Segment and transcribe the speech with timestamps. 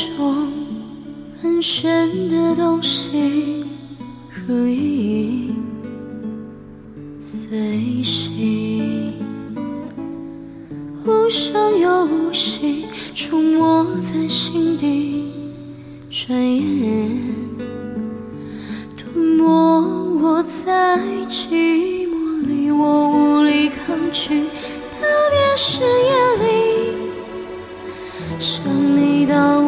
[0.00, 0.48] 是一种
[1.42, 3.66] 很玄的东西，
[4.46, 5.54] 如影
[7.20, 9.12] 随形，
[11.04, 15.30] 无声又无息，触摸在心底，
[16.08, 17.10] 转眼
[18.96, 19.44] 吞没
[20.22, 24.44] 我在寂寞里，我无力抗拒，
[24.98, 26.50] 特别是夜里。
[28.38, 28.64] 想
[28.96, 29.59] 你到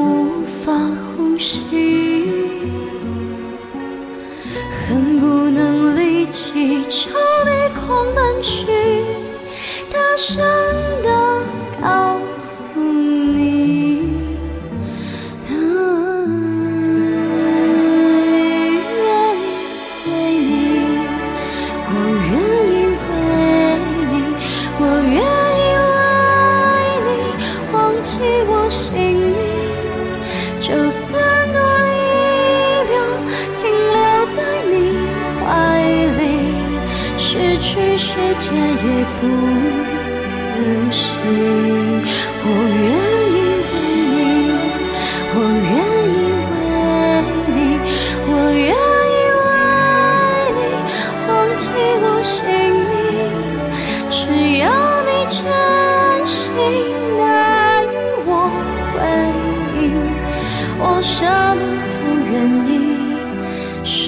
[30.93, 31.17] 就算
[31.55, 32.93] 多一秒
[33.57, 33.97] 停留
[34.37, 34.39] 在
[34.71, 34.73] 你
[35.41, 35.43] 怀
[36.19, 36.21] 里，
[37.17, 38.87] 失去世界也
[39.19, 39.21] 不
[40.53, 41.01] 可惜。
[42.45, 42.47] 我
[42.83, 42.85] 愿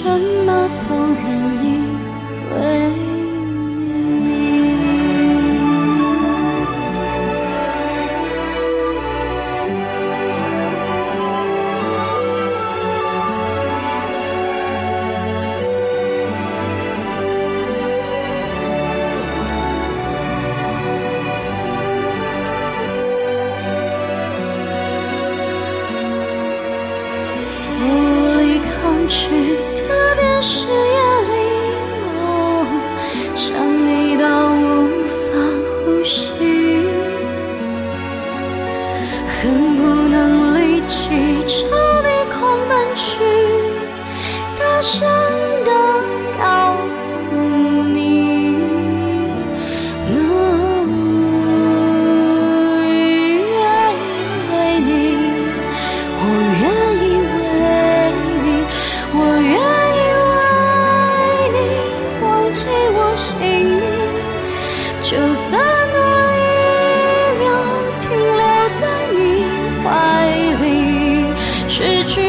[0.04, 0.10] 什
[0.44, 1.26] 么都愿
[1.64, 1.64] 意
[2.52, 2.56] 为
[2.90, 3.82] 你。
[27.80, 27.82] 无
[28.38, 29.53] 力抗拒，
[33.46, 33.73] 想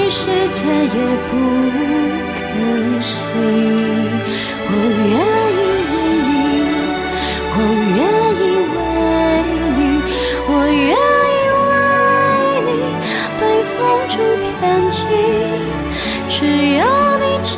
[0.10, 1.32] 世界也不
[2.34, 2.40] 可
[3.00, 3.12] 惜。
[4.68, 4.72] 我
[5.12, 5.14] 愿
[5.56, 5.62] 意
[5.92, 5.94] 为
[6.28, 6.30] 你，
[7.52, 7.58] 我
[7.96, 7.98] 愿
[8.40, 8.44] 意
[8.76, 8.78] 为
[9.78, 9.80] 你，
[10.48, 10.94] 我愿
[11.36, 11.74] 意为
[12.68, 12.70] 你
[13.40, 13.42] 被
[13.74, 13.78] 放
[14.08, 14.52] 逐天
[14.90, 14.98] 际，
[16.30, 16.36] 只
[16.78, 16.82] 要
[17.18, 17.54] 你真